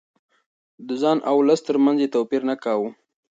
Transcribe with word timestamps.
د 0.87 0.89
ځان 1.01 1.17
او 1.29 1.35
ولس 1.41 1.61
ترمنځ 1.67 1.97
يې 2.03 2.07
توپير 2.15 2.41
نه 2.49 2.55
کاوه. 2.63 2.89